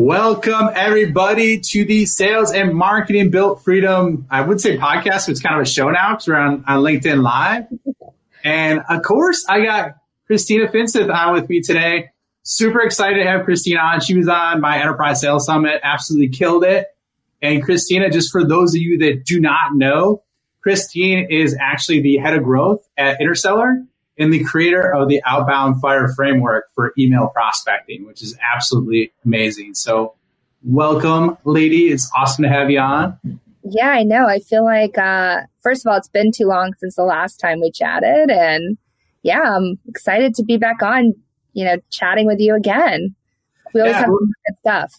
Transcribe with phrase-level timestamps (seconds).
[0.00, 4.28] Welcome everybody to the Sales and Marketing Built Freedom.
[4.30, 6.82] I would say podcast, but it's kind of a show now because we're on, on
[6.84, 7.66] LinkedIn Live.
[8.44, 9.96] And of course, I got
[10.30, 12.10] Kristina Finseth on with me today.
[12.44, 14.00] Super excited to have Kristina on.
[14.00, 16.86] She was on my Enterprise Sales Summit, absolutely killed it.
[17.42, 20.22] And Kristina, just for those of you that do not know,
[20.60, 23.84] Christine is actually the head of growth at Interseller
[24.18, 29.74] and the creator of the Outbound Fire framework for email prospecting, which is absolutely amazing.
[29.74, 30.14] So,
[30.64, 31.88] welcome, lady.
[31.88, 33.18] It's awesome to have you on.
[33.62, 34.26] Yeah, I know.
[34.26, 37.60] I feel like, uh, first of all, it's been too long since the last time
[37.60, 38.30] we chatted.
[38.30, 38.78] And
[39.22, 41.14] yeah, I'm excited to be back on,
[41.52, 43.14] you know, chatting with you again.
[43.74, 44.94] We always yeah, have good stuff.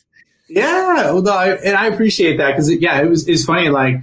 [0.47, 1.12] Yeah.
[1.12, 3.70] Well, no, I, and I appreciate that because, yeah, it was, it's funny.
[3.70, 4.02] Like,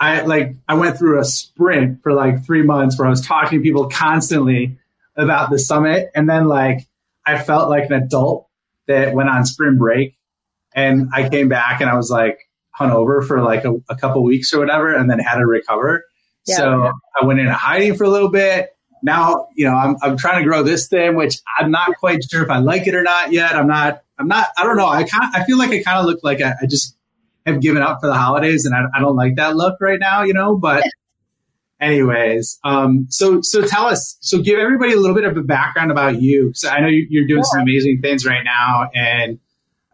[0.00, 3.58] I like I went through a sprint for like three months where I was talking
[3.58, 4.78] to people constantly
[5.14, 6.88] about the summit, and then like
[7.26, 8.48] I felt like an adult
[8.88, 10.16] that went on spring break,
[10.74, 12.38] and I came back and I was like
[12.78, 16.04] hungover for like a, a couple weeks or whatever, and then had to recover.
[16.46, 16.92] Yeah, so.
[17.20, 18.70] I went into hiding for a little bit.
[19.02, 22.42] Now you know I'm I'm trying to grow this thing, which I'm not quite sure
[22.42, 23.54] if I like it or not yet.
[23.54, 24.88] I'm not I'm not I don't know.
[24.88, 26.96] I kind I feel like I kind of look like I, I just
[27.46, 30.22] have given up for the holidays, and I, I don't like that look right now,
[30.22, 30.56] you know.
[30.56, 30.84] But
[31.80, 35.90] anyways, um, so so tell us, so give everybody a little bit of a background
[35.90, 39.38] about you, because I know you're doing some amazing things right now, and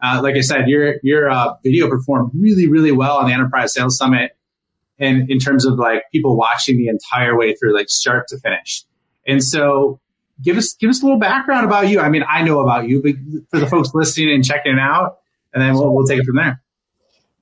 [0.01, 3.73] uh, like I said, your your uh, video performed really really well on the Enterprise
[3.73, 4.31] Sales Summit,
[4.99, 8.83] and in terms of like people watching the entire way through, like start to finish,
[9.25, 9.99] and so.
[10.39, 11.99] Give us give us a little background about you.
[11.99, 13.13] I mean, I know about you, but
[13.49, 15.17] for the folks listening and checking it out,
[15.51, 16.61] and then we'll, we'll take it from there.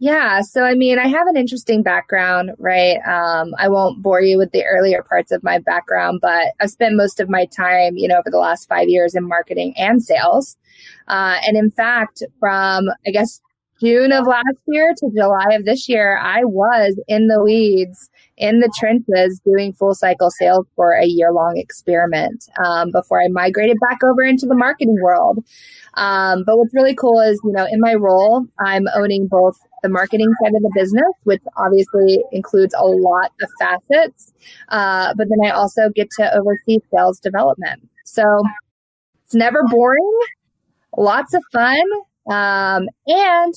[0.05, 0.41] Yeah.
[0.41, 2.97] So, I mean, I have an interesting background, right?
[3.07, 6.95] Um, I won't bore you with the earlier parts of my background, but I've spent
[6.95, 10.57] most of my time, you know, over the last five years in marketing and sales.
[11.07, 13.41] Uh, and in fact, from, I guess,
[13.81, 18.59] June of last year to July of this year, I was in the weeds in
[18.59, 23.77] the trenches doing full cycle sales for a year long experiment um, before I migrated
[23.79, 25.43] back over into the marketing world.
[25.93, 29.89] Um, but what's really cool is, you know, in my role, I'm owning both the
[29.89, 34.33] marketing side of the business, which obviously includes a lot of facets.
[34.69, 37.87] Uh, but then I also get to oversee sales development.
[38.03, 38.23] So
[39.23, 40.19] it's never boring,
[40.97, 41.81] lots of fun.
[42.29, 43.53] Um, and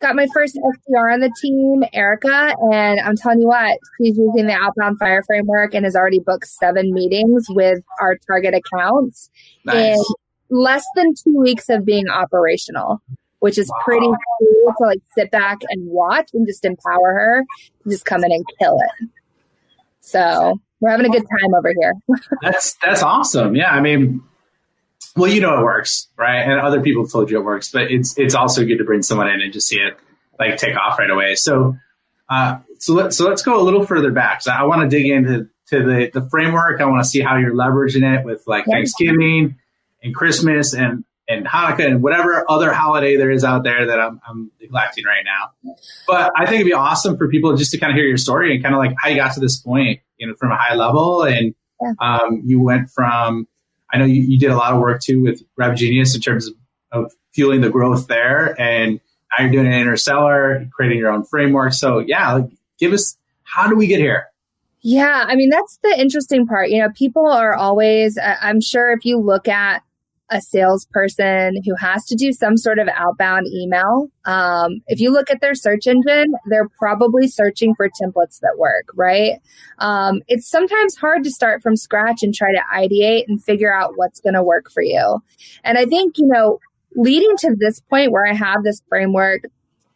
[0.00, 4.46] got my first SDR on the team, Erica, and I'm telling you what, she's using
[4.46, 9.30] the outbound fire framework and has already booked seven meetings with our target accounts
[9.64, 9.96] nice.
[9.96, 10.04] in
[10.50, 13.02] less than two weeks of being operational,
[13.40, 13.76] which is wow.
[13.84, 17.44] pretty cool to like sit back and watch and just empower her
[17.82, 19.08] to just come in and kill it.
[20.00, 21.94] So we're having a good time over here.
[22.42, 23.56] that's that's awesome.
[23.56, 24.22] Yeah, I mean,
[25.16, 26.40] well, you know it works, right?
[26.40, 29.02] And other people have told you it works, but it's it's also good to bring
[29.02, 29.96] someone in and just see it
[30.38, 31.34] like take off right away.
[31.34, 31.76] So,
[32.28, 34.42] uh, so let so let's go a little further back.
[34.42, 36.80] So I want to dig into to the the framework.
[36.80, 39.56] I want to see how you're leveraging it with like Thanksgiving
[40.02, 44.18] and Christmas and and Hanukkah and whatever other holiday there is out there that I'm,
[44.26, 45.74] I'm neglecting right now.
[46.06, 48.54] But I think it'd be awesome for people just to kind of hear your story
[48.54, 50.74] and kind of like how you got to this point, you know, from a high
[50.74, 51.22] level.
[51.24, 51.92] And yeah.
[52.00, 53.46] um, you went from
[53.92, 56.46] I know you, you did a lot of work too with Rev Genius in terms
[56.46, 56.54] of,
[56.92, 58.60] of fueling the growth there.
[58.60, 59.00] And
[59.30, 61.72] now you're doing an Interseller, creating your own framework.
[61.72, 64.26] So yeah, like, give us, how do we get here?
[64.80, 66.70] Yeah, I mean, that's the interesting part.
[66.70, 69.82] You know, people are always, I'm sure if you look at
[70.30, 74.08] a salesperson who has to do some sort of outbound email.
[74.24, 78.86] Um, if you look at their search engine, they're probably searching for templates that work,
[78.94, 79.40] right?
[79.78, 83.92] Um, it's sometimes hard to start from scratch and try to ideate and figure out
[83.96, 85.20] what's going to work for you.
[85.64, 86.58] And I think, you know,
[86.94, 89.42] leading to this point where I have this framework,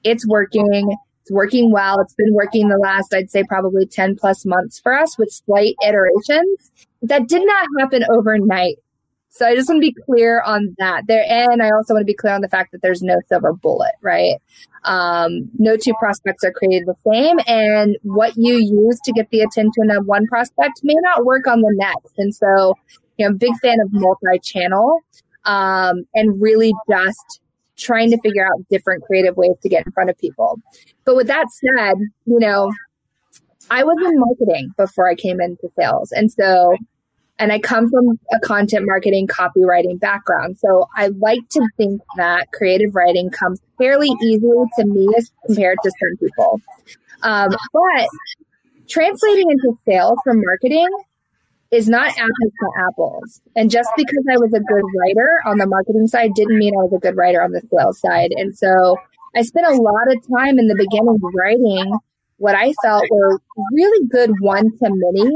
[0.05, 0.97] it's working.
[1.23, 2.01] It's working well.
[2.01, 5.77] It's been working the last, I'd say, probably 10 plus months for us with slight
[5.87, 6.73] iterations.
[7.01, 8.79] That did not happen overnight
[9.35, 11.25] so I just want to be clear on that there.
[11.27, 13.93] And I also want to be clear on the fact that there's no silver bullet,
[14.03, 14.37] right?
[14.85, 17.39] Um, no two prospects are created the same.
[17.47, 21.63] And what you use to get the attention of one prospect may not work on
[21.63, 22.13] the next.
[22.19, 22.75] And so,
[23.17, 25.01] you know, I'm a big fan of multi-channel,
[25.47, 27.41] um, and really just
[27.79, 30.61] trying to figure out different creative ways to get in front of people.
[31.07, 31.95] But with that said,
[32.27, 32.71] you know,
[33.71, 36.13] I was in marketing before I came into sales.
[36.13, 36.77] And so,
[37.39, 40.59] and I come from a content marketing copywriting background.
[40.59, 45.79] So I like to think that creative writing comes fairly easily to me as compared
[45.83, 46.61] to some people.
[47.23, 48.07] Um, but
[48.89, 50.89] translating into sales from marketing
[51.71, 53.41] is not apples to apples.
[53.57, 56.85] And just because I was a good writer on the marketing side didn't mean I
[56.85, 58.31] was a good writer on the sales side.
[58.37, 58.97] And so
[59.35, 61.99] I spent a lot of time in the beginning writing
[62.37, 63.41] what I felt were
[63.73, 65.33] really good one to many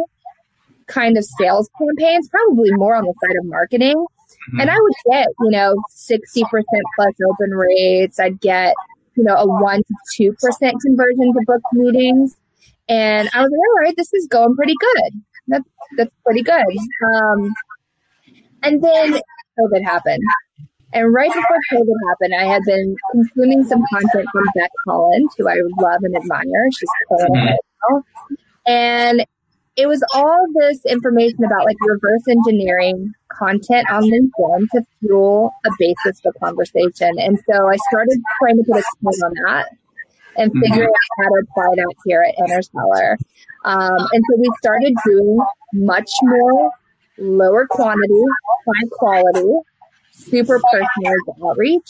[0.86, 3.96] kind of sales campaigns, probably more on the side of marketing.
[3.96, 4.60] Mm-hmm.
[4.60, 8.20] And I would get, you know, 60% plus open rates.
[8.20, 8.74] I'd get,
[9.16, 9.82] you know, a 1%
[10.16, 12.36] to 2% conversion to book meetings.
[12.88, 15.22] And I was like, all right, this is going pretty good.
[15.48, 16.64] That's, that's pretty good.
[17.14, 17.52] Um,
[18.62, 19.20] and then
[19.58, 20.22] COVID happened.
[20.92, 25.48] And right before COVID happened, I had been consuming some content from Bec Holland, who
[25.48, 26.70] I love and admire.
[26.78, 27.98] She's mm-hmm.
[28.66, 29.26] And
[29.76, 35.70] it was all this information about like reverse engineering content on LinkedIn to fuel a
[35.78, 37.18] basis for conversation.
[37.18, 39.66] And so I started trying to put a spin on that
[40.38, 40.60] and mm-hmm.
[40.60, 41.20] figure mm-hmm.
[41.20, 43.16] out how to apply that here at Interseller.
[43.64, 45.38] Um, and so we started doing
[45.74, 46.70] much more
[47.18, 48.22] lower quantity,
[48.66, 49.58] high quality
[50.16, 51.88] super personalized outreach.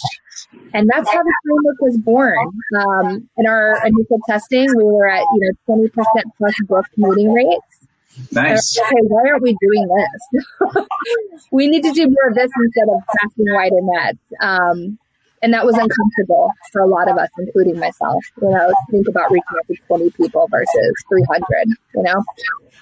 [0.75, 2.37] And that's how the framework was born.
[2.79, 5.91] Um, in our initial testing, we were at, you know, 20%
[6.37, 7.87] plus book meeting rates.
[8.33, 8.79] Nice.
[8.79, 10.87] Okay, why aren't we doing this?
[11.51, 14.19] we need to do more of this instead of casting wider nets.
[14.41, 14.99] Um,
[15.43, 18.25] and that was uncomfortable for a lot of us, including myself.
[18.41, 22.25] You know, think about reaching out to 20 people versus 300, you know?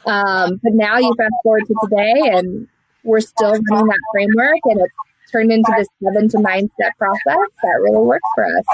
[0.07, 2.69] Um, but now you fast forward to today and
[3.03, 4.95] we're still running that framework and it's
[5.33, 8.65] turned into this seven to nine step process that really works for us.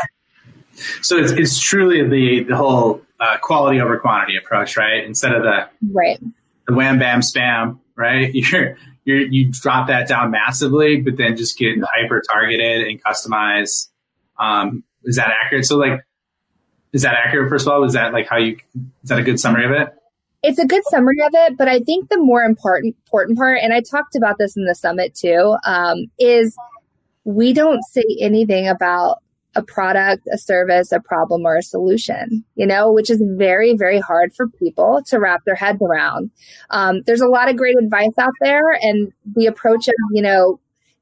[1.02, 5.04] So it's, it's truly the, the whole uh, quality over quantity approach, right?
[5.04, 6.20] Instead of the right
[6.70, 8.32] the wham bam spam, right?
[8.34, 13.88] You're, you're you drop that down massively, but then just get hyper targeted and customize.
[14.38, 15.64] Um, is that accurate?
[15.64, 16.04] So like,
[16.92, 17.48] is that accurate?
[17.48, 18.58] First of all, is that like how you?
[19.02, 19.88] Is that a good summary of it?
[20.42, 23.72] It's a good summary of it, but I think the more important important part, and
[23.72, 26.56] I talked about this in the summit too, um, is
[27.24, 29.18] we don't say anything about
[29.56, 33.98] a product, a service, a problem, or a solution, you know, which is very, very
[33.98, 36.30] hard for people to wrap their heads around.
[36.70, 40.60] Um, there's a lot of great advice out there, and the approach of, you know,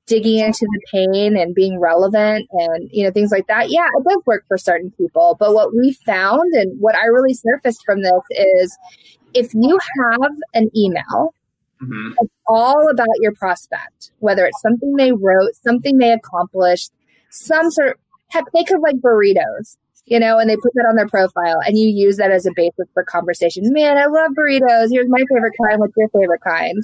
[0.09, 4.05] digging into the pain and being relevant and you know things like that yeah it
[4.09, 8.01] does work for certain people but what we found and what i really surfaced from
[8.01, 8.79] this is
[9.35, 11.35] if you have an email
[11.83, 12.13] mm-hmm.
[12.21, 16.93] it's all about your prospect, whether it's something they wrote, something they accomplished,
[17.31, 17.95] some sort of,
[18.29, 19.77] heck, they could like burritos,
[20.07, 22.53] you know, and they put that on their profile and you use that as a
[22.55, 23.73] basis for conversation.
[23.73, 24.89] Man, I love burritos.
[24.91, 25.81] Here's my favorite kind.
[25.81, 26.83] What's your favorite kind?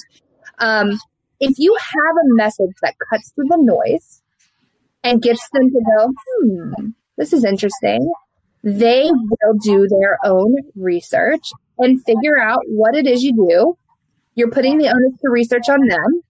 [0.58, 0.98] Um,
[1.40, 4.22] if you have a message that cuts through the noise
[5.02, 6.86] and gets them to go, hmm,
[7.16, 8.10] this is interesting,
[8.64, 13.76] they will do their own research and figure out what it is you do.
[14.34, 16.22] You're putting the onus to research on them.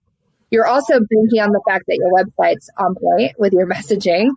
[0.51, 4.31] You're also banking on the fact that your website's on point with your messaging.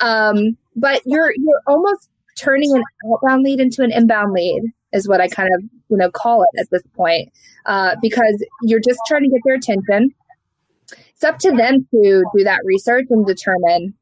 [0.00, 5.20] Um, but you're, you're almost turning an outbound lead into an inbound lead is what
[5.20, 7.32] I kind of, you know, call it at this point.
[7.66, 10.12] Uh, because you're just trying to get their attention.
[10.90, 13.94] It's up to them to do that research and determine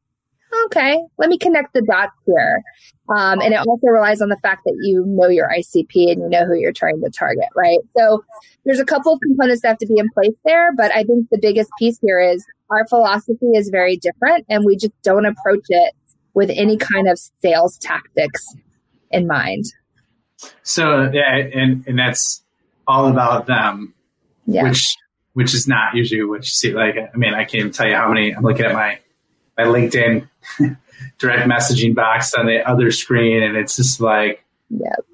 [0.66, 2.62] okay, let me connect the dots here.
[3.08, 6.28] Um, and it also relies on the fact that you know your ICP and you
[6.28, 7.80] know who you're trying to target, right?
[7.96, 8.24] So
[8.64, 11.28] there's a couple of components that have to be in place there, but I think
[11.30, 15.64] the biggest piece here is our philosophy is very different and we just don't approach
[15.68, 15.94] it
[16.34, 18.44] with any kind of sales tactics
[19.10, 19.66] in mind.
[20.62, 22.42] So yeah, and and that's
[22.86, 23.94] all about them,
[24.46, 24.64] yeah.
[24.64, 24.96] which
[25.34, 26.72] which is not usually what you see.
[26.72, 28.34] Like, I mean, I can't even tell you how many.
[28.34, 28.98] I'm looking at my
[29.56, 30.28] my LinkedIn
[31.18, 35.04] direct messaging box on the other screen, and it's just like, yep.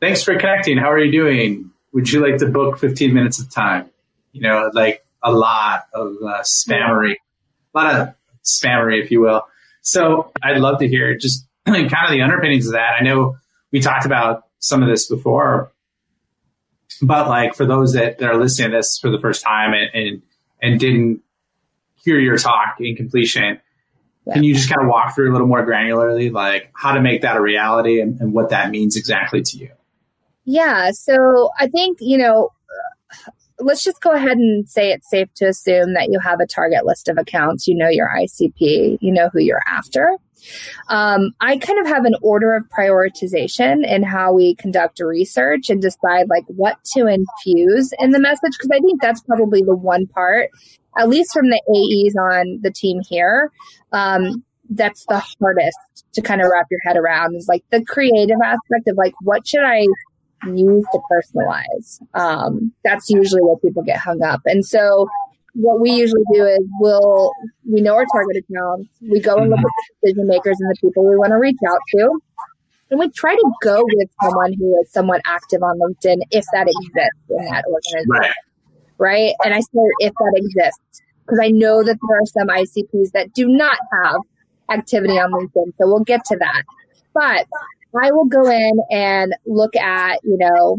[0.00, 0.78] thanks for connecting.
[0.78, 1.70] How are you doing?
[1.92, 3.90] Would you like to book 15 minutes of time?
[4.32, 7.16] You know, like a lot of uh, spammery,
[7.74, 8.14] a lot of
[8.44, 9.42] spammery, if you will.
[9.80, 12.94] So I'd love to hear just kind of the underpinnings of that.
[13.00, 13.36] I know
[13.72, 15.72] we talked about some of this before,
[17.02, 19.90] but like for those that, that are listening to this for the first time and,
[19.94, 20.22] and,
[20.62, 21.22] and didn't
[21.96, 23.60] hear your talk in completion,
[24.28, 24.34] yeah.
[24.34, 27.22] Can you just kind of walk through a little more granularly, like how to make
[27.22, 29.70] that a reality and, and what that means exactly to you?
[30.44, 30.90] Yeah.
[30.92, 32.50] So I think, you know,
[33.26, 36.46] uh, let's just go ahead and say it's safe to assume that you have a
[36.46, 37.66] target list of accounts.
[37.66, 40.16] You know your ICP, you know who you're after.
[40.88, 45.80] Um, I kind of have an order of prioritization in how we conduct research and
[45.80, 50.06] decide like what to infuse in the message because I think that's probably the one
[50.06, 50.50] part,
[50.96, 53.52] at least from the AEs on the team here,
[53.92, 55.78] um, that's the hardest
[56.14, 59.46] to kind of wrap your head around is like the creative aspect of like what
[59.46, 59.86] should I
[60.46, 62.00] use to personalize.
[62.14, 65.08] Um, that's usually where people get hung up, and so
[65.58, 67.32] what we usually do is we'll
[67.70, 68.88] we know our target accounts.
[69.02, 69.66] We go and look mm-hmm.
[69.66, 72.20] at the decision makers and the people we want to reach out to.
[72.90, 76.68] And we try to go with someone who is somewhat active on LinkedIn if that
[76.68, 78.08] exists in that organization.
[78.08, 78.32] Right.
[78.98, 79.34] right?
[79.44, 83.34] And I say if that exists because I know that there are some ICPs that
[83.34, 84.16] do not have
[84.70, 85.72] activity on LinkedIn.
[85.76, 86.62] So we'll get to that.
[87.12, 87.46] But
[88.00, 90.78] I will go in and look at, you know,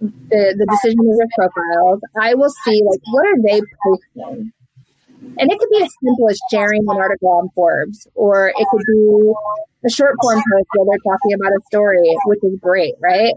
[0.00, 4.52] the, the decision maker profiles, I will see like what are they posting?
[5.38, 8.84] And it could be as simple as sharing an article on Forbes, or it could
[8.86, 9.32] be
[9.84, 13.34] a short form post where they're talking about a story, which is great, right?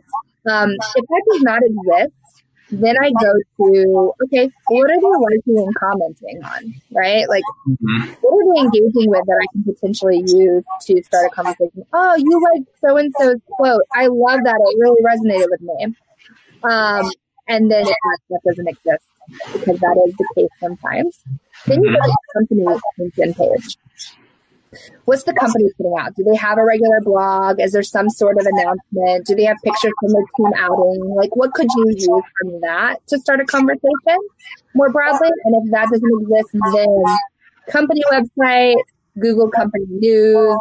[0.49, 2.13] Um, if that does not exist,
[2.71, 7.27] then I go to, okay, what are they liking and commenting on, right?
[7.27, 8.13] Like, mm-hmm.
[8.21, 11.85] what are they engaging with that I can potentially use to start a conversation?
[11.93, 13.81] Oh, you like so and so's quote.
[13.93, 14.55] I love that.
[14.55, 15.95] It really resonated with me.
[16.63, 17.11] Um,
[17.47, 19.05] and then that, that doesn't exist
[19.53, 21.23] because that is the case sometimes.
[21.67, 22.63] Go to the company
[22.99, 23.77] LinkedIn page.
[25.03, 26.15] What's the company putting out?
[26.15, 27.59] Do they have a regular blog?
[27.59, 29.25] Is there some sort of announcement?
[29.27, 31.13] Do they have pictures from their team outing?
[31.13, 34.17] Like, what could you use from that to start a conversation
[34.73, 35.27] more broadly?
[35.43, 37.03] And if that doesn't exist, then
[37.67, 38.81] company website,
[39.19, 40.57] Google company news,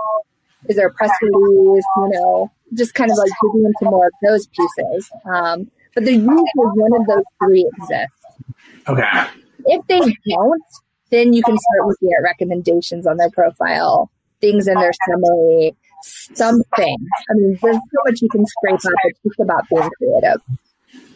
[0.69, 1.85] is there a press release?
[1.97, 5.09] You know, just kind of like digging into more of those pieces.
[5.33, 8.57] Um, but they're usually one of those three exists.
[8.89, 9.27] Okay.
[9.67, 10.63] If they don't,
[11.11, 16.97] then you can start looking at recommendations on their profile, things in their summary, something.
[17.31, 18.93] I mean, there's so much you can scrape up.
[19.05, 20.41] It's just about being creative.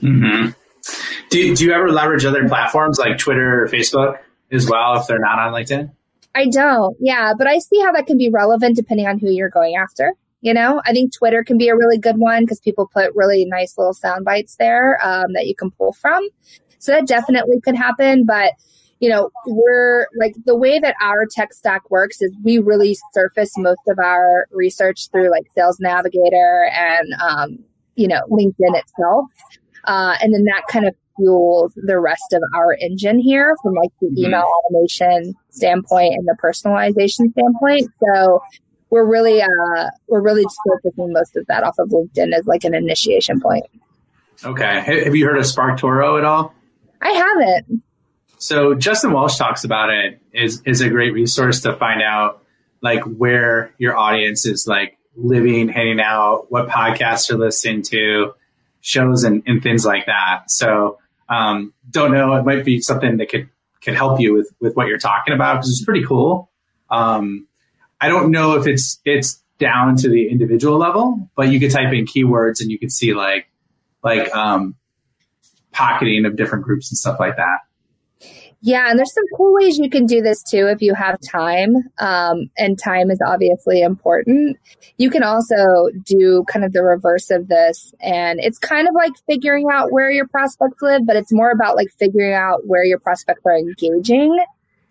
[0.02, 0.50] Mm-hmm.
[1.30, 4.18] Do, do you ever leverage other platforms like Twitter or Facebook
[4.52, 5.90] as well if they're not on LinkedIn?
[6.34, 6.96] I don't.
[7.00, 10.12] Yeah, but I see how that can be relevant depending on who you're going after.
[10.44, 13.46] You know, I think Twitter can be a really good one because people put really
[13.46, 16.28] nice little sound bites there um, that you can pull from.
[16.78, 18.26] So that definitely could happen.
[18.26, 18.52] But,
[19.00, 23.52] you know, we're like the way that our tech stack works is we really surface
[23.56, 27.58] most of our research through like Sales Navigator and, um,
[27.96, 29.24] you know, LinkedIn itself.
[29.84, 33.92] Uh, and then that kind of fuels the rest of our engine here from like
[34.02, 34.26] the mm-hmm.
[34.26, 37.88] email automation standpoint and the personalization standpoint.
[38.04, 38.42] So
[38.94, 42.62] we're really uh we're really just focusing most of that off of LinkedIn as like
[42.62, 43.64] an initiation point.
[44.44, 44.80] Okay.
[45.04, 46.54] Have you heard of Spark Toro at all?
[47.02, 47.82] I haven't.
[48.38, 52.44] So Justin Welsh talks about it is is a great resource to find out
[52.82, 58.34] like where your audience is like living, hanging out, what podcasts are listening to,
[58.80, 60.44] shows and, and things like that.
[60.46, 60.98] So
[61.28, 62.34] um, don't know.
[62.36, 63.48] It might be something that could
[63.82, 66.48] could help you with with what you're talking about because it's pretty cool.
[66.90, 67.48] Um,
[68.04, 71.90] I don't know if it's it's down to the individual level, but you could type
[71.94, 73.46] in keywords and you could see like
[74.02, 74.74] like um,
[75.72, 77.60] pocketing of different groups and stuff like that.
[78.60, 81.76] Yeah, and there's some cool ways you can do this too if you have time.
[81.98, 84.58] Um, and time is obviously important.
[84.98, 85.54] You can also
[86.04, 87.94] do kind of the reverse of this.
[88.00, 91.74] And it's kind of like figuring out where your prospects live, but it's more about
[91.74, 94.38] like figuring out where your prospects are engaging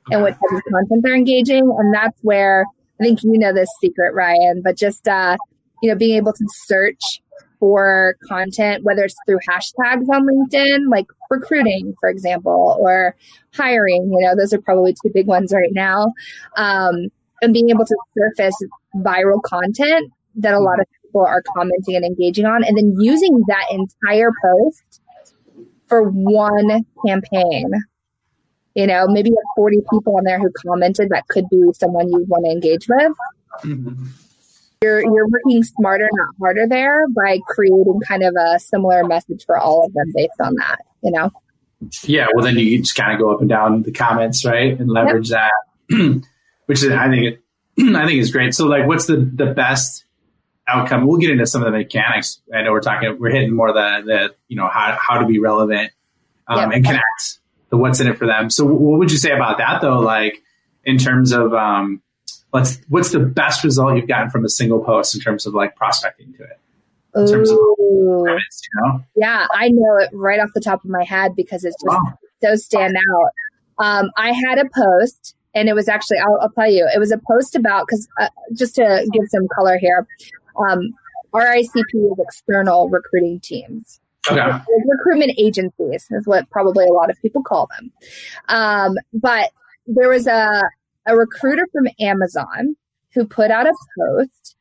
[0.09, 1.75] and what type of content they're engaging.
[1.77, 2.65] And that's where
[2.99, 5.37] I think you know this secret, Ryan, but just, uh,
[5.81, 7.21] you know, being able to search
[7.59, 13.15] for content, whether it's through hashtags on LinkedIn, like recruiting, for example, or
[13.53, 16.11] hiring, you know, those are probably two big ones right now.
[16.57, 17.07] Um,
[17.41, 18.55] and being able to surface
[18.97, 23.43] viral content that a lot of people are commenting and engaging on, and then using
[23.47, 25.01] that entire post
[25.87, 27.71] for one campaign
[28.75, 32.09] you know, maybe you have 40 people on there who commented that could be someone
[32.09, 33.11] you want to engage with.
[33.63, 34.05] Mm-hmm.
[34.81, 39.57] You're, you're working smarter, not harder there by creating kind of a similar message for
[39.57, 41.31] all of them based on that, you know?
[42.03, 44.89] Yeah, well, then you just kind of go up and down the comments, right, and
[44.89, 45.49] leverage yep.
[45.89, 46.23] that,
[46.65, 47.43] which is, I think it,
[47.95, 48.53] I think is great.
[48.53, 50.05] So, like, what's the the best
[50.65, 51.05] outcome?
[51.05, 52.41] We'll get into some of the mechanics.
[52.53, 55.39] I know we're talking, we're hitting more the the you know how how to be
[55.39, 55.91] relevant
[56.47, 56.69] um, yep.
[56.71, 57.39] and connect
[57.73, 58.51] the what's in it for them.
[58.51, 59.99] So what would you say about that though?
[59.99, 60.43] Like
[60.85, 62.03] in terms of, um,
[62.51, 65.75] what's, what's the best result you've gotten from a single post in terms of like
[65.75, 66.59] prospecting to it?
[67.15, 67.57] in terms of
[68.27, 69.03] habits, you know?
[69.15, 72.17] Yeah, I know it right off the top of my head because it's just wow.
[72.43, 73.83] so stand out.
[73.85, 77.11] Um, I had a post, and it was actually I'll, I'll tell you, it was
[77.11, 80.07] a post about because uh, just to give some color here,
[80.57, 80.93] um,
[81.33, 83.99] our ICP is external recruiting teams.
[84.29, 84.59] Okay.
[84.87, 87.91] Recruitment agencies is what probably a lot of people call them.
[88.47, 89.51] Um, but
[89.85, 90.61] there was a,
[91.05, 92.75] a recruiter from Amazon
[93.13, 94.55] who put out a post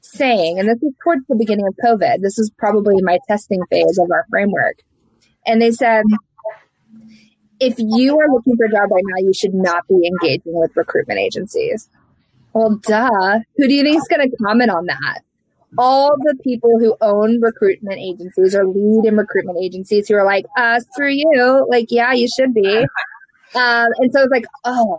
[0.00, 3.98] saying, and this is towards the beginning of COVID, this is probably my testing phase
[3.98, 4.78] of our framework.
[5.46, 6.04] And they said,
[7.60, 10.76] if you are looking for a job right now, you should not be engaging with
[10.76, 11.88] recruitment agencies.
[12.52, 13.40] Well, duh.
[13.56, 15.22] Who do you think is going to comment on that?
[15.78, 20.44] All the people who own recruitment agencies or lead in recruitment agencies who are like,
[20.56, 21.66] uh, screw you.
[21.68, 22.86] Like, yeah, you should be.
[23.56, 24.98] Um, and so it's like, oh,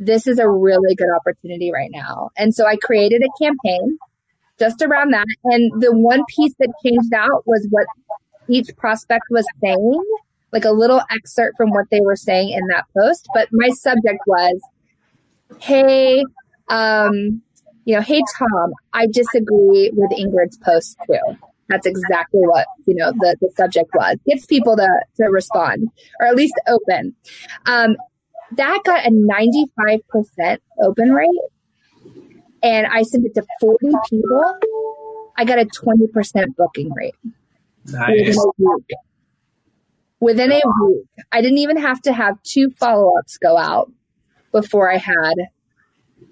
[0.00, 2.30] this is a really good opportunity right now.
[2.36, 3.98] And so I created a campaign
[4.58, 5.26] just around that.
[5.44, 7.86] And the one piece that changed out was what
[8.48, 10.04] each prospect was saying,
[10.52, 13.28] like a little excerpt from what they were saying in that post.
[13.34, 14.60] But my subject was,
[15.60, 16.24] hey,
[16.68, 17.40] um,
[17.84, 21.36] you know, hey, Tom, I disagree with Ingrid's post too.
[21.68, 24.16] That's exactly what, you know, the, the subject was.
[24.26, 25.88] Gets people to, to respond
[26.20, 27.14] or at least open.
[27.66, 27.96] Um,
[28.56, 31.28] that got a 95% open rate.
[32.62, 34.58] And I sent it to 40 people.
[35.36, 37.14] I got a 20% booking rate.
[37.86, 38.10] Nice.
[38.10, 38.86] Within a week.
[40.20, 41.06] Within a week.
[41.32, 43.90] I didn't even have to have two follow ups go out
[44.52, 45.34] before I had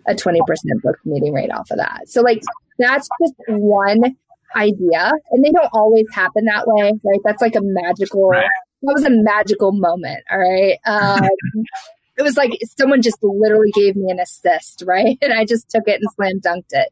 [0.06, 0.38] a 20%
[0.82, 2.08] book meeting rate off of that.
[2.08, 2.42] So like
[2.78, 4.16] that's just one
[4.56, 7.20] idea and they don't always happen that way, right?
[7.24, 8.46] That's like a magical, right.
[8.82, 10.24] that was a magical moment.
[10.30, 10.78] All right.
[10.86, 11.20] Um,
[12.18, 15.18] it was like someone just literally gave me an assist, right?
[15.22, 16.88] And I just took it and slam dunked it.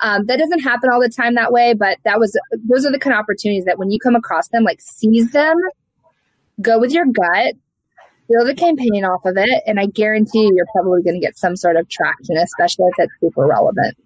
[0.00, 2.98] Um, that doesn't happen all the time that way, but that was, those are the
[2.98, 5.56] kind of opportunities that when you come across them, like seize them,
[6.60, 7.54] go with your gut,
[8.32, 11.38] build a campaign off of it, and I guarantee you, you're probably going to get
[11.38, 13.96] some sort of traction, especially if it's super relevant.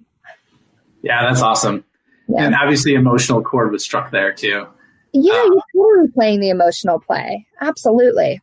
[1.03, 1.85] Yeah, that's awesome.
[2.29, 2.45] Yeah.
[2.45, 4.67] And obviously, emotional chord was struck there too.
[5.13, 7.47] Yeah, um, you're totally playing the emotional play.
[7.61, 8.41] Absolutely.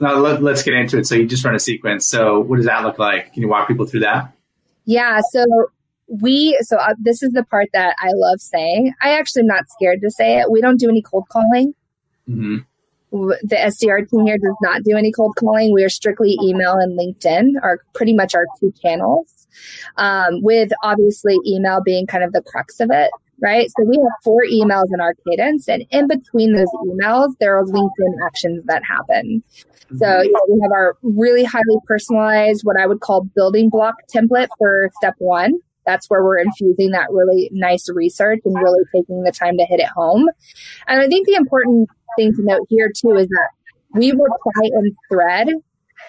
[0.00, 1.06] Now let, us get into it.
[1.06, 2.06] So you just run a sequence.
[2.06, 3.32] So what does that look like?
[3.32, 4.32] Can you walk people through that?
[4.84, 5.20] Yeah.
[5.30, 5.44] So
[6.08, 8.94] we so uh, this is the part that I love saying.
[9.02, 10.50] I actually am not scared to say it.
[10.50, 11.74] We don't do any cold calling.
[12.28, 12.58] Mm-hmm
[13.12, 15.72] the SDR team here does not do any cold calling.
[15.72, 19.46] We are strictly email and LinkedIn are pretty much our two channels,
[19.96, 23.70] um, with obviously email being kind of the crux of it, right?
[23.76, 27.64] So we have four emails in our cadence, and in between those emails, there are
[27.64, 29.42] LinkedIn actions that happen.
[29.98, 30.24] So mm-hmm.
[30.24, 34.48] you know, we have our really highly personalized, what I would call building block template
[34.58, 35.58] for step one.
[35.86, 39.80] That's where we're infusing that really nice research and really taking the time to hit
[39.80, 40.28] it home.
[40.86, 43.48] And I think the important thing to note here too is that
[43.94, 45.48] we reply in thread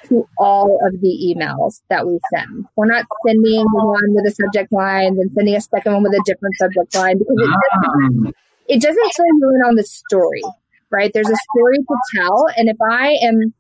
[0.08, 2.66] to all of the emails that we send.
[2.76, 6.24] We're not sending one with a subject line and sending a second one with a
[6.26, 8.36] different subject line because it doesn't,
[8.68, 10.44] it doesn't fill you in on the story,
[10.90, 11.12] right?
[11.14, 12.46] There's a story to tell.
[12.58, 13.54] And if I am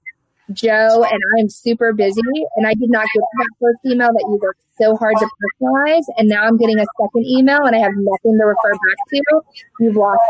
[0.51, 2.21] Joe and I'm super busy
[2.55, 6.03] and I did not get that first email that you worked so hard to personalize
[6.17, 9.41] and now I'm getting a second email and I have nothing to refer back to,
[9.79, 10.21] you've lost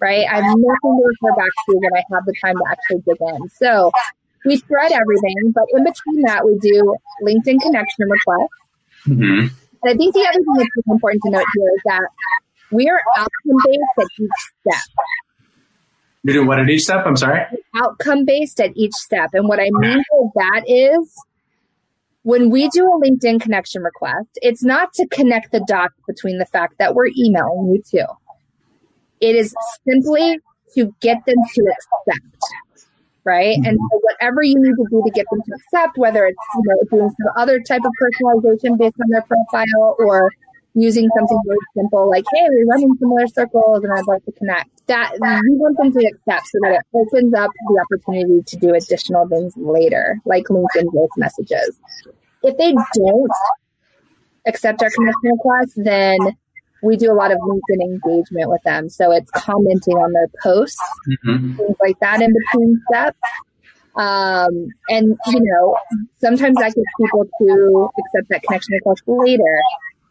[0.00, 0.26] right?
[0.30, 3.16] I have nothing to refer back to when I have the time to actually dig
[3.20, 3.48] in.
[3.50, 3.90] So
[4.44, 8.48] we thread everything, but in between that, we do LinkedIn connection requests.
[9.06, 9.54] Mm-hmm.
[9.82, 12.08] And I think the other thing that's really important to note here is that
[12.72, 14.82] we are outcome based at each step.
[16.26, 17.06] You're doing what at each step?
[17.06, 17.42] I'm sorry?
[17.76, 19.30] Outcome based at each step.
[19.32, 20.02] And what I mean
[20.34, 21.14] by that is
[22.22, 26.44] when we do a LinkedIn connection request, it's not to connect the dots between the
[26.44, 28.12] fact that we're emailing you too.
[29.20, 29.54] It is
[29.86, 30.40] simply
[30.74, 32.42] to get them to accept,
[33.22, 33.56] right?
[33.56, 33.64] Mm-hmm.
[33.64, 36.62] And so whatever you need to do to get them to accept, whether it's you
[36.64, 40.32] know doing some other type of personalization based on their profile or
[40.76, 44.70] using something very simple like, hey, we're running similar circles and I'd like to connect.
[44.86, 48.74] That we want them to accept so that it opens up the opportunity to do
[48.74, 51.80] additional things later, like LinkedIn voice messages.
[52.42, 53.30] If they don't
[54.46, 56.18] accept our connection request, then
[56.82, 58.88] we do a lot of LinkedIn engagement with them.
[58.90, 60.78] So it's commenting on their posts,
[61.26, 61.56] mm-hmm.
[61.56, 63.18] things like that in between steps.
[63.96, 65.76] Um, and, you know,
[66.18, 69.62] sometimes that gets people to accept that connection request later.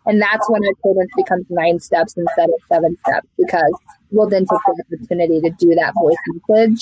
[0.05, 3.73] And that's when our cadence becomes nine steps instead of seven steps because
[4.11, 6.15] we'll then take the opportunity to do that voice
[6.47, 6.79] message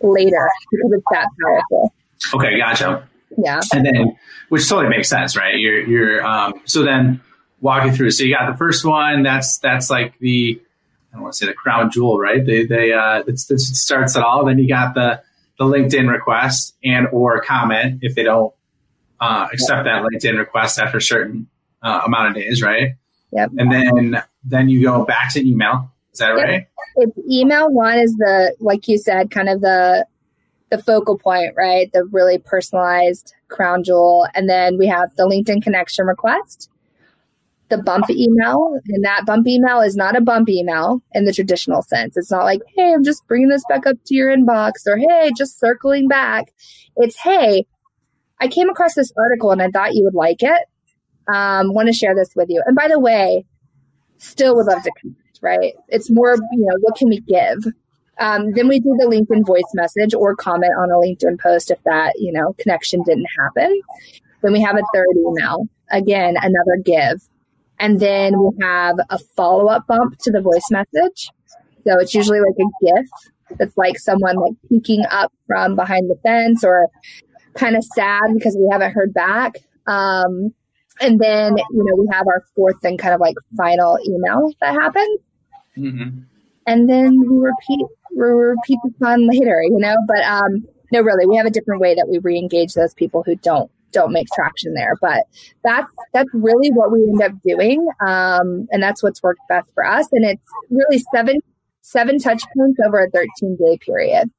[0.00, 1.94] later because it's that powerful.
[2.34, 3.08] Okay, gotcha.
[3.38, 3.60] Yeah.
[3.72, 4.16] And then,
[4.48, 5.56] which totally makes sense, right?
[5.56, 7.20] You're, you're, um, so then
[7.60, 8.10] walk you through.
[8.10, 9.22] So you got the first one.
[9.22, 10.60] That's that's like the
[11.12, 12.44] I don't want to say the crown jewel, right?
[12.44, 14.44] They they uh, it's, it starts it all.
[14.44, 15.22] Then you got the
[15.58, 18.54] the LinkedIn request and or comment if they don't
[19.20, 21.48] uh, accept that LinkedIn request after a certain
[21.86, 22.94] uh, amount of days, right?
[23.32, 23.50] Yep.
[23.58, 25.90] And then then you go back to email.
[26.12, 26.44] Is that yep.
[26.44, 26.66] right?
[26.96, 30.06] It's email one is the like you said, kind of the
[30.70, 31.90] the focal point, right?
[31.92, 34.26] The really personalized crown jewel.
[34.34, 36.68] And then we have the LinkedIn connection request,
[37.68, 38.80] the bump email.
[38.88, 42.16] And that bump email is not a bump email in the traditional sense.
[42.16, 45.30] It's not like, hey, I'm just bringing this back up to your inbox or hey,
[45.36, 46.52] just circling back.
[46.96, 47.66] It's, hey,
[48.40, 50.62] I came across this article and I thought you would like it.
[51.32, 52.62] Um, want to share this with you.
[52.66, 53.44] And by the way,
[54.18, 55.74] still would love to connect, right?
[55.88, 57.72] It's more, you know, what can we give?
[58.18, 61.82] Um, then we do the LinkedIn voice message or comment on a LinkedIn post if
[61.84, 63.80] that, you know, connection didn't happen.
[64.42, 65.68] Then we have a third email.
[65.90, 67.28] Again, another give.
[67.78, 71.30] And then we have a follow up bump to the voice message.
[71.86, 76.16] So it's usually like a GIF that's like someone like peeking up from behind the
[76.22, 76.88] fence or
[77.54, 79.58] kind of sad because we haven't heard back.
[79.86, 80.54] Um,
[81.00, 84.74] and then, you know, we have our fourth and kind of like final email that
[84.74, 85.20] happens.
[85.76, 86.20] Mm-hmm.
[86.66, 89.96] And then we repeat we repeat the fun later, you know.
[90.08, 93.36] But um, no, really, we have a different way that we re-engage those people who
[93.36, 94.94] don't don't make traction there.
[95.00, 95.24] But
[95.62, 99.84] that's that's really what we end up doing, um, and that's what's worked best for
[99.84, 100.08] us.
[100.12, 101.36] And it's really seven
[101.82, 104.30] seven touch points over a 13 day period.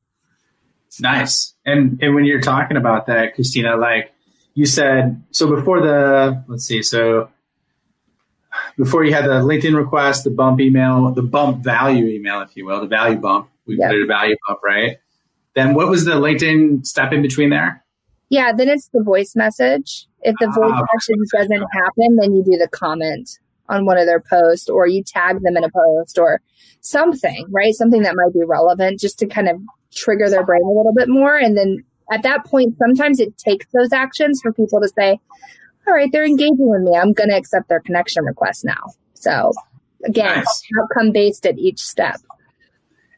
[1.00, 1.54] Nice.
[1.66, 4.12] And and when you're talking about that, Kristina, like
[4.58, 7.30] you said, so before the let's see, so
[8.76, 12.66] before you had the LinkedIn request, the bump email, the bump value email, if you
[12.66, 13.52] will, the value bump.
[13.68, 13.92] We yep.
[13.92, 14.98] put it a value bump, right?
[15.54, 17.84] Then what was the LinkedIn step in between there?
[18.30, 20.08] Yeah, then it's the voice message.
[20.24, 23.38] If the voice ah, message doesn't happen, then you do the comment
[23.70, 26.42] on one of their posts or you tag them in a post or
[26.82, 27.76] something, right?
[27.76, 29.62] Something that might be relevant just to kind of
[29.94, 31.38] trigger their brain a little bit more.
[31.38, 35.20] And then at that point, sometimes it takes those actions for people to say,
[35.88, 36.98] all right, they're engaging with me.
[36.98, 38.94] I'm going to accept their connection request now.
[39.14, 39.52] So
[40.06, 40.64] again, nice.
[40.82, 42.20] outcome based at each step.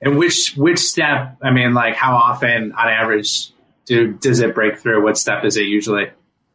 [0.02, 1.38] And which which step?
[1.44, 3.52] I mean, like how often on average
[3.86, 5.04] do does it break through?
[5.04, 6.06] What step is it usually?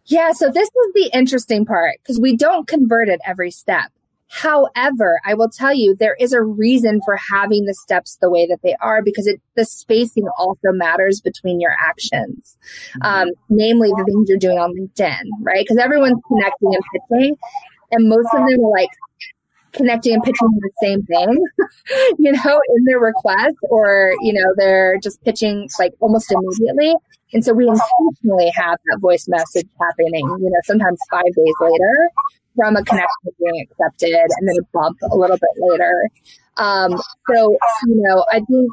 [0.07, 3.91] Yeah, so this is the interesting part because we don't convert at every step.
[4.29, 8.47] However, I will tell you there is a reason for having the steps the way
[8.47, 12.57] that they are because it, the spacing also matters between your actions,
[13.03, 13.29] mm-hmm.
[13.29, 15.65] um, namely the things you're doing on LinkedIn, right?
[15.65, 17.37] Because everyone's connecting and pitching,
[17.93, 18.89] and most of them are like
[19.73, 21.45] connecting and pitching the same thing,
[22.19, 26.95] you know, in their request, or you know they're just pitching like almost immediately.
[27.33, 32.11] And so we intentionally have that voice message happening, you know, sometimes five days later
[32.57, 36.11] from a connection being accepted and then a bump a little bit later.
[36.57, 37.01] Um,
[37.33, 38.71] so, you know, I think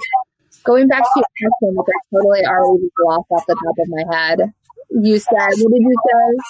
[0.63, 4.15] going back to your question, which I totally already lost off the top of my
[4.15, 4.53] head,
[4.89, 6.43] you said, what did you say?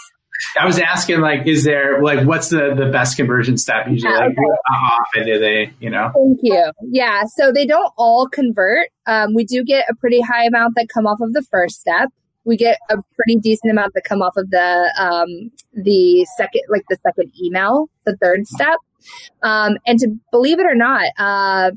[0.60, 4.12] I was asking, like, is there like what's the the best conversion step usually?
[4.12, 4.42] Like, okay.
[4.66, 6.12] how often do they, you know?
[6.16, 6.72] Thank you.
[6.90, 8.90] Yeah, so they don't all convert.
[9.06, 12.10] Um, we do get a pretty high amount that come off of the first step
[12.46, 16.84] we get a pretty decent amount that come off of the um, the second like
[16.90, 18.78] the second email the third step.
[19.42, 21.72] Um, and to believe it or not uh,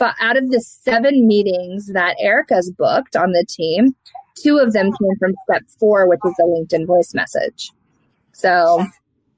[0.00, 3.94] f- out of the seven meetings that erica's booked on the team
[4.36, 7.70] two of them came from step four which is the linkedin voice message.
[8.32, 8.84] So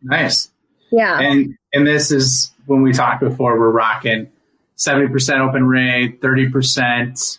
[0.03, 0.51] nice.
[0.91, 1.19] yeah.
[1.21, 4.31] And and this is when we talked before we're rocking
[4.77, 7.39] 70% open rate 30%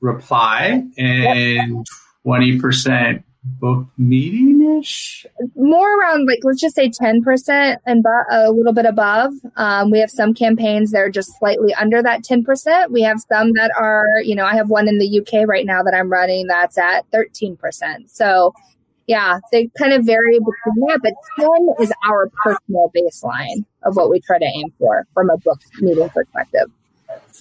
[0.00, 1.86] reply and
[2.22, 5.24] twenty percent book meeting ish.
[5.56, 9.32] More around like let's just say ten percent and a little bit above.
[9.56, 12.92] Um, we have some campaigns that are just slightly under that ten percent.
[12.92, 15.82] We have some that are you know I have one in the UK right now
[15.82, 18.10] that I'm running that's at thirteen percent.
[18.10, 18.52] So
[19.10, 21.48] yeah, they kind of vary between that, but 10
[21.80, 26.08] is our personal baseline of what we try to aim for from a book meeting
[26.10, 26.70] perspective.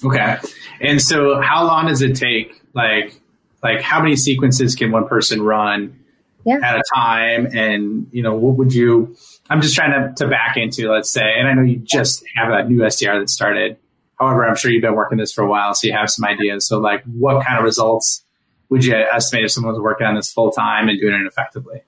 [0.04, 0.38] Okay.
[0.82, 2.62] And so how long does it take?
[2.74, 3.20] Like,
[3.62, 6.00] like how many sequences can one person run
[6.46, 6.60] yeah.
[6.64, 7.48] at a time?
[7.48, 9.16] And, you know, what would you,
[9.50, 12.52] I'm just trying to, to back into, let's say, and I know you just have
[12.52, 13.78] a new SDR that started.
[14.20, 16.68] However, I'm sure you've been working this for a while, so you have some ideas.
[16.68, 18.24] So like what kind of results
[18.70, 21.82] would you estimate if someone was working on this full time and doing it effectively?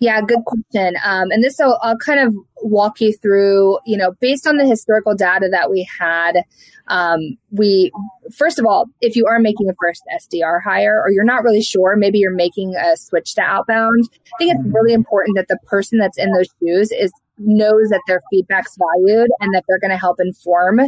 [0.00, 0.96] Yeah, good question.
[1.04, 4.66] Um, and this, I'll, I'll, kind of walk you through, you know, based on the
[4.66, 6.42] historical data that we had,
[6.88, 7.92] um, we,
[8.36, 11.62] first of all, if you are making a first SDR hire or you're not really
[11.62, 15.58] sure, maybe you're making a switch to outbound, I think it's really important that the
[15.66, 19.90] person that's in those shoes is knows that their feedback's valued and that they're going
[19.90, 20.80] to help inform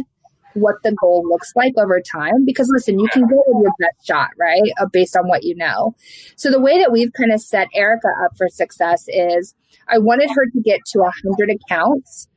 [0.59, 2.45] what the goal looks like over time.
[2.45, 4.61] Because listen, you can go with your best shot, right?
[4.79, 5.95] Uh, based on what you know.
[6.35, 9.53] So the way that we've kind of set Erica up for success is
[9.87, 12.27] I wanted her to get to 100 accounts.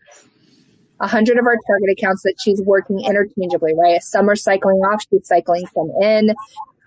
[0.98, 4.02] 100 of our target accounts that she's working interchangeably, right?
[4.02, 6.34] Some are cycling off, she's cycling some in,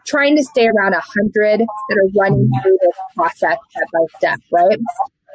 [0.06, 4.80] trying to stay around 100 that are running through this process step by step, right?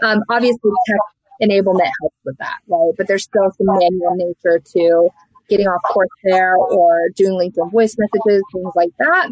[0.03, 1.01] Um, obviously, tech
[1.43, 2.93] enablement helps with that, right?
[2.97, 5.09] But there's still some manual nature to
[5.49, 9.29] getting off course there or doing LinkedIn voice messages, things like that.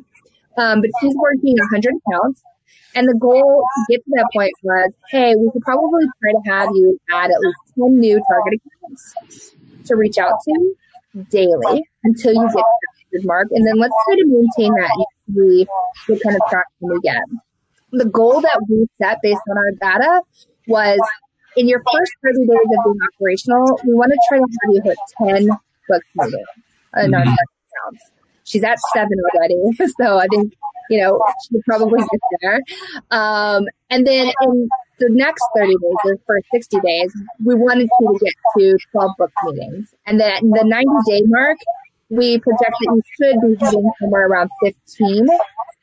[0.57, 2.43] Um, but she's working 100 accounts.
[2.95, 6.51] And the goal to get to that point was, hey, we could probably try to
[6.51, 10.75] have you add at least 10 new target accounts to reach out to
[11.31, 13.49] daily until you get to the mark.
[13.51, 14.91] And then let's try to maintain that
[15.29, 15.67] and see
[16.07, 17.23] what kind of traction we get.
[17.93, 20.23] The goal that we set based on our data
[20.67, 20.99] was
[21.57, 24.81] in your first 30 days of being operational, we want to try to have you
[24.85, 24.99] hit
[25.49, 25.59] 10
[26.15, 26.45] meeting
[26.97, 27.97] in our mm-hmm.
[28.45, 29.57] She's at seven already.
[30.01, 30.55] So I think,
[30.89, 32.61] you know, she'll probably get there.
[33.11, 34.69] Um, and then in
[34.99, 37.13] the next 30 days or for 60 days,
[37.45, 39.95] we wanted you to get to 12 book meetings.
[40.07, 41.59] And then the 90 day mark,
[42.09, 45.27] we project that you should be hitting somewhere around 15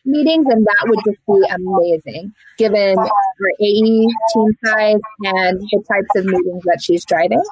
[0.06, 6.10] meetings, and that would just be amazing given her AE team size and the types
[6.16, 7.44] of meetings that she's driving.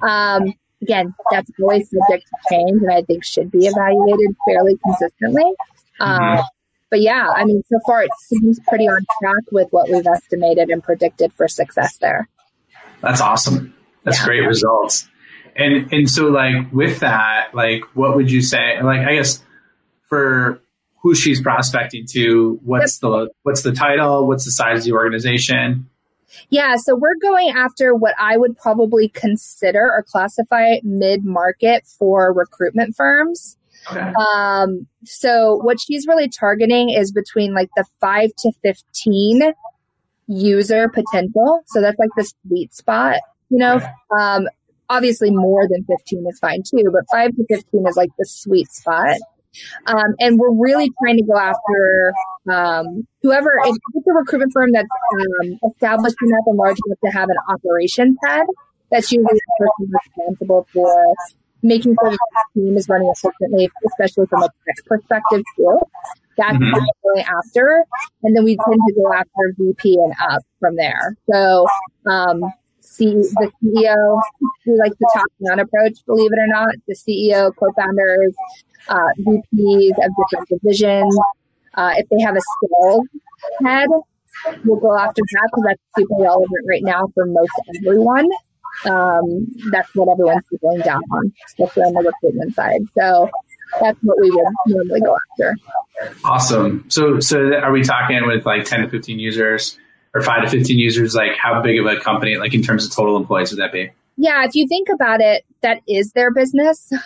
[0.00, 5.44] Um, again, that's always subject to change, and I think should be evaluated fairly consistently.
[6.00, 6.38] Mm-hmm.
[6.38, 6.42] Uh,
[6.90, 10.68] but yeah, I mean, so far it seems pretty on track with what we've estimated
[10.68, 12.28] and predicted for success there.
[13.00, 13.74] That's awesome.
[14.04, 14.26] That's yeah.
[14.26, 15.08] great results.
[15.56, 18.80] And and so like with that, like what would you say?
[18.82, 19.42] Like I guess
[20.08, 20.60] for
[21.02, 23.10] who she's prospecting to, what's yep.
[23.10, 25.88] the what's the title, what's the size of the organization?
[26.50, 32.32] Yeah, so we're going after what I would probably consider or classify mid market for
[32.32, 33.56] recruitment firms.
[33.90, 34.12] Okay.
[34.34, 39.52] Um, so what she's really targeting is between like the five to 15
[40.28, 41.62] user potential.
[41.66, 43.16] So that's like the sweet spot,
[43.50, 43.86] you know, okay.
[44.18, 44.48] um,
[44.88, 48.70] obviously more than 15 is fine too, but five to 15 is like the sweet
[48.70, 49.16] spot.
[49.86, 52.12] Um, and we're really trying to go after
[52.50, 57.10] um, whoever, if it's a recruitment firm that's um, established enough and large enough to
[57.10, 58.46] have an operations head,
[58.90, 61.14] that's usually the person responsible for
[61.62, 62.18] making sure that
[62.54, 65.80] the team is running efficiently, especially from a tech perspective too.
[66.36, 66.72] That's mm-hmm.
[66.72, 67.84] what we're going after.
[68.22, 71.16] And then we tend to go after VP and up from there.
[71.30, 71.66] So,
[72.06, 72.42] um,
[72.80, 74.20] see the CEO,
[74.66, 76.74] we like the top down approach, believe it or not.
[76.86, 78.34] The CEO, co-founders,
[78.88, 81.16] uh, VPs of different divisions.
[81.74, 83.06] Uh, if they have a sales
[83.64, 83.88] head,
[84.64, 88.28] we'll go after that because that's super relevant right now for most everyone.
[88.86, 92.80] Um, that's what everyone's going down on, especially on the recruitment side.
[92.98, 93.30] So
[93.80, 95.56] that's what we would normally go after.
[96.24, 96.84] Awesome.
[96.88, 99.78] So, so are we talking with like 10 to 15 users
[100.14, 101.14] or five to 15 users?
[101.14, 103.90] Like how big of a company, like in terms of total employees would that be?
[104.16, 104.44] Yeah.
[104.44, 106.92] If you think about it, that is their business.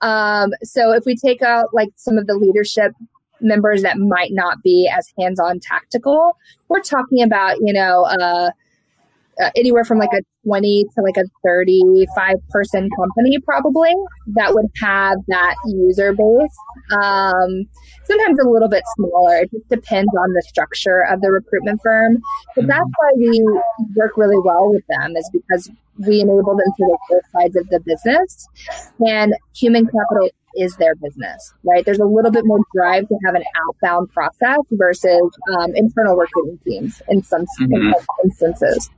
[0.00, 2.94] Um, so if we take out like some of the leadership
[3.40, 6.36] members that might not be as hands-on tactical,
[6.68, 8.50] we're talking about, you know, uh,
[9.40, 13.92] uh, anywhere from like a 20 to like a 35 person company probably
[14.28, 16.56] that would have that user base
[16.92, 17.64] um,
[18.04, 22.18] sometimes a little bit smaller it just depends on the structure of the recruitment firm
[22.56, 23.40] but that's why we
[23.94, 27.68] work really well with them is because we enable them to work both sides of
[27.68, 28.48] the business
[29.00, 31.84] and human capital is their business, right?
[31.84, 36.58] There's a little bit more drive to have an outbound process versus um, internal recruiting
[36.64, 37.72] teams in some, mm-hmm.
[37.72, 38.90] in some instances.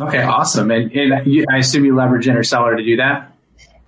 [0.00, 0.70] Okay, awesome.
[0.70, 3.30] And, and you, I assume you leverage Interseller to do that?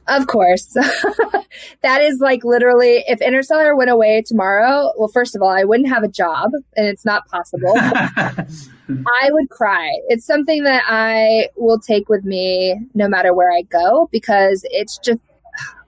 [0.08, 0.66] Of course.
[1.82, 5.88] that is like literally, if Interseller went away tomorrow, well, first of all, I wouldn't
[5.88, 7.72] have a job and it's not possible.
[7.76, 9.90] I would cry.
[10.08, 14.98] It's something that I will take with me no matter where I go because it's
[14.98, 15.20] just,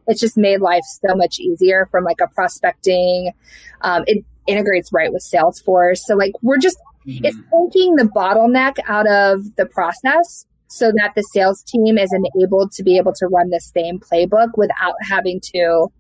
[0.06, 3.32] it's just made life so much easier from like a prospecting.
[3.80, 5.98] Um, it integrates right with Salesforce.
[5.98, 7.24] So like we're just Mm-hmm.
[7.24, 12.72] It's taking the bottleneck out of the process so that the sales team is enabled
[12.72, 15.92] to be able to run the same playbook without having to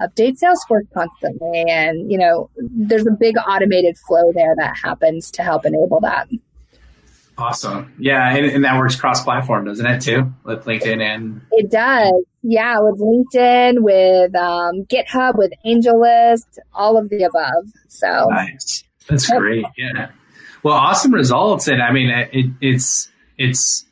[0.00, 1.64] update Salesforce constantly.
[1.68, 6.28] And, you know, there's a big automated flow there that happens to help enable that.
[7.38, 7.92] Awesome.
[7.98, 12.14] Yeah, and, and that works cross platform, doesn't it too, with LinkedIn and It does.
[12.42, 17.70] Yeah, with LinkedIn, with um, GitHub, with AngelList, all of the above.
[17.88, 18.84] So nice.
[19.08, 19.66] That's great.
[19.76, 20.10] Yeah.
[20.66, 23.84] Well, awesome results, and I mean, it, it's it's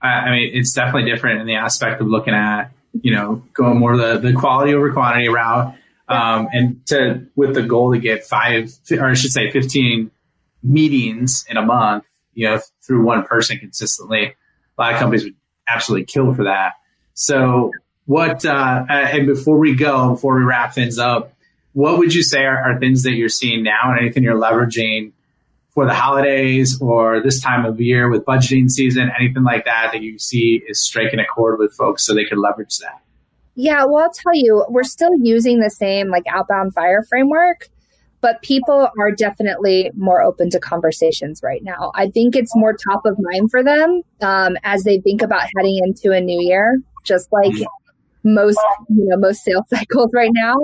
[0.00, 3.98] I mean, it's definitely different in the aspect of looking at you know going more
[3.98, 5.74] the the quality over quantity route,
[6.08, 10.10] um, and to with the goal to get five or I should say fifteen
[10.62, 14.34] meetings in a month you know, through one person consistently.
[14.78, 15.34] A lot of companies would
[15.68, 16.72] absolutely kill for that.
[17.12, 17.72] So
[18.06, 21.34] what, uh, and before we go, before we wrap things up,
[21.74, 25.12] what would you say are, are things that you're seeing now and anything you're leveraging
[25.74, 30.02] for the holidays or this time of year with budgeting season, anything like that that
[30.02, 33.00] you see is striking a chord with folks so they could leverage that?
[33.54, 37.68] Yeah, well, I'll tell you, we're still using the same like outbound fire framework
[38.22, 41.90] but people are definitely more open to conversations right now.
[41.94, 45.78] I think it's more top of mind for them um, as they think about heading
[45.84, 47.52] into a new year, just like
[48.24, 50.54] most you know most sales cycles right now.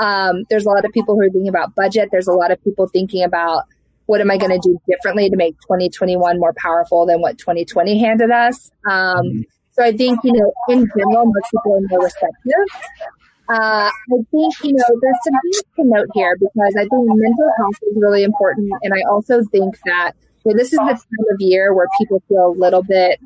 [0.00, 2.08] Um, there's a lot of people who are thinking about budget.
[2.10, 3.64] There's a lot of people thinking about
[4.06, 7.98] what am I going to do differently to make 2021 more powerful than what 2020
[7.98, 8.70] handed us.
[8.90, 13.02] Um, so I think you know in general most people are more receptive.
[13.48, 17.50] Uh, I think, you know, there's some things to note here because I think mental
[17.58, 18.72] health is really important.
[18.82, 20.12] And I also think that
[20.44, 23.20] you know, this is the time of year where people feel a little bit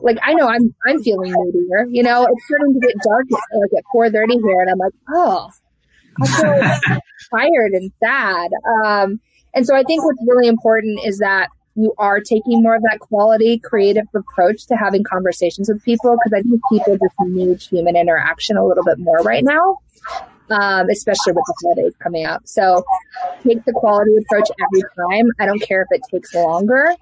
[0.00, 1.86] like I know I'm I'm feeling moodier.
[1.90, 4.92] You know, it's starting to get dark at, like at 4:30 here, and I'm like,
[5.14, 5.48] oh,
[6.20, 8.50] I feel tired and sad.
[8.84, 9.20] Um,
[9.56, 13.00] and so I think what's really important is that you are taking more of that
[13.00, 17.96] quality, creative approach to having conversations with people because I think people just need human
[17.96, 19.78] interaction a little bit more right now,
[20.50, 22.42] um, especially with the holidays coming up.
[22.44, 22.84] So
[23.42, 25.26] take the quality approach every time.
[25.40, 26.94] I don't care if it takes longer.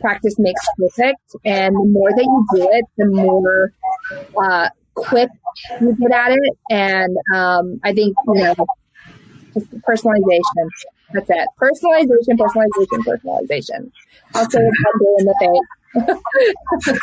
[0.00, 1.36] Practice makes perfect.
[1.44, 3.72] And the more that you do it, the more
[4.42, 5.30] uh, quick
[5.80, 6.58] you get at it.
[6.70, 8.54] And um, I think, you know,
[9.54, 10.68] just personalization
[11.12, 11.48] that's it.
[11.60, 13.90] Personalization, personalization, personalization.
[14.50, 14.60] Say
[15.18, 15.62] in the
[15.94, 16.98] face.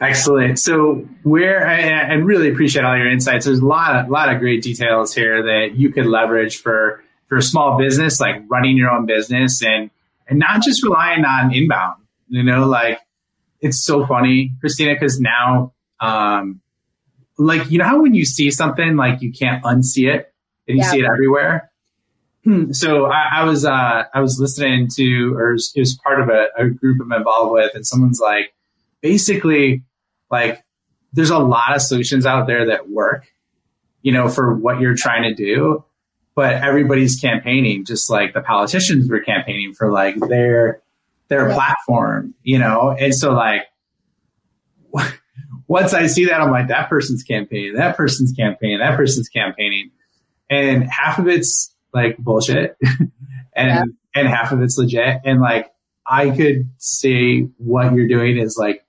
[0.00, 0.58] Excellent.
[0.58, 3.46] So where I, I, really appreciate all your insights.
[3.46, 7.38] There's a lot of lot of great details here that you could leverage for for
[7.38, 9.90] a small business, like running your own business and
[10.28, 12.00] and not just relying on inbound.
[12.28, 13.00] You know, like
[13.60, 16.60] it's so funny, Kristina, because now um
[17.36, 20.32] like you know how when you see something like you can't unsee it
[20.68, 20.90] and you yeah.
[20.90, 21.67] see it everywhere
[22.72, 26.46] so I, I was uh, I was listening to, or it was, part of a,
[26.56, 28.54] a group I'm involved with, and someone's like,
[29.02, 29.82] basically,
[30.30, 30.64] like,
[31.12, 33.26] there's a lot of solutions out there that work,
[34.02, 35.84] you know, for what you're trying to do,
[36.34, 40.80] but everybody's campaigning just like the politicians were campaigning for like their
[41.28, 41.54] their yeah.
[41.54, 43.62] platform, you know, and so like.
[45.70, 49.90] Once I see that, I'm like, that person's campaigning, that person's campaigning, that person's campaigning.
[50.48, 53.10] And half of it's like bullshit and
[53.56, 53.82] yeah.
[54.14, 55.72] and half of it's legit and like
[56.08, 58.84] I could say what you're doing is like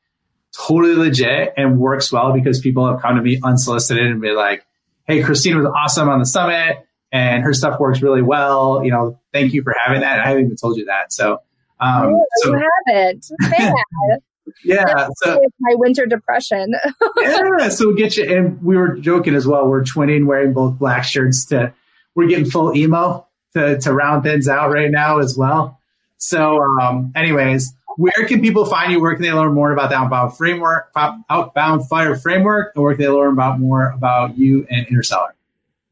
[0.56, 4.66] totally legit and works well because people have come to me unsolicited and be like,
[5.06, 8.84] Hey, Kristina was awesome on the summit and her stuff works really well.
[8.84, 10.20] You know, thank you for having that.
[10.20, 11.12] I haven't even told you that.
[11.12, 11.40] So,
[11.80, 13.26] um, oh, so, you haven't.
[14.64, 15.08] yeah.
[15.24, 16.74] So my winter depression.
[17.22, 17.70] yeah.
[17.70, 18.26] So we'll get you.
[18.26, 19.68] And we were joking as well.
[19.68, 21.74] We're twinning wearing both black shirts to
[22.20, 25.80] we're getting full emo to, to round things out right now as well.
[26.18, 29.02] So, um, anyways, where can people find you?
[29.02, 30.92] Where can they learn more about the outbound framework,
[31.30, 35.32] outbound fire framework, and where can they learn about more about you and Interseller?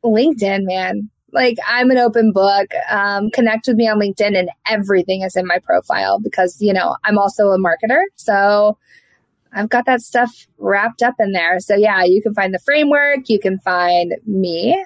[0.04, 1.10] LinkedIn, man.
[1.32, 2.72] Like I'm an open book.
[2.90, 6.98] Um, connect with me on LinkedIn, and everything is in my profile because you know
[7.06, 8.78] I'm also a marketer, so
[9.54, 11.60] I've got that stuff wrapped up in there.
[11.60, 13.30] So yeah, you can find the framework.
[13.30, 14.78] You can find me.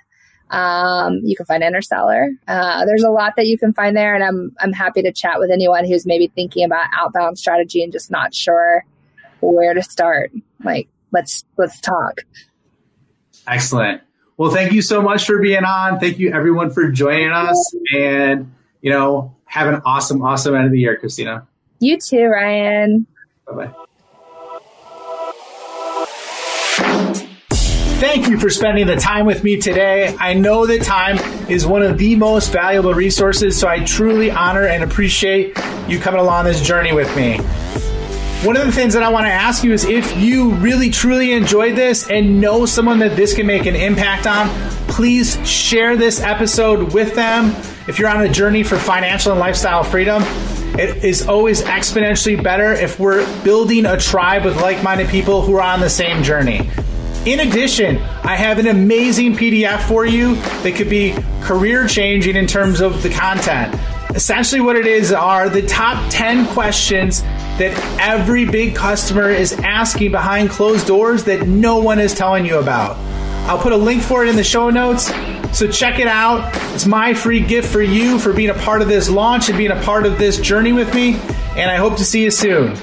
[0.52, 2.38] Um, you can find Interseller.
[2.48, 5.40] Uh, there's a lot that you can find there, and I'm I'm happy to chat
[5.40, 8.86] with anyone who's maybe thinking about outbound strategy and just not sure
[9.40, 10.32] where to start.
[10.64, 12.22] Like, let's let's talk.
[13.48, 14.02] Excellent.
[14.38, 16.00] Well, thank you so much for being on.
[16.00, 20.72] Thank you everyone for joining us, and you know, have an awesome, awesome end of
[20.72, 21.48] the year, Kristina.
[21.80, 23.08] You too, Ryan.
[23.48, 23.72] Bye
[26.78, 27.28] bye.
[28.02, 30.16] Thank you for spending the time with me today.
[30.20, 34.66] I know that time is one of the most valuable resources, so I truly honor
[34.66, 35.56] and appreciate
[35.88, 37.38] you coming along this journey with me.
[38.44, 41.34] One of the things that I want to ask you is if you really truly
[41.34, 44.50] enjoyed this and know someone that this can make an impact on,
[44.88, 47.52] please share this episode with them.
[47.88, 50.24] If you're on a journey for financial and lifestyle freedom,
[50.80, 55.54] It is always exponentially better if we're building a tribe with like minded people who
[55.56, 56.70] are on the same journey.
[57.26, 62.48] In addition, I have an amazing PDF for you that could be career changing in
[62.48, 63.80] terms of the content.
[64.16, 67.22] Essentially, what it is are the top 10 questions
[67.60, 72.58] that every big customer is asking behind closed doors that no one is telling you
[72.58, 72.98] about.
[73.48, 75.06] I'll put a link for it in the show notes.
[75.56, 76.50] So check it out.
[76.74, 79.72] It's my free gift for you for being a part of this launch and being
[79.72, 81.20] a part of this journey with me.
[81.56, 82.76] And I hope to see you soon.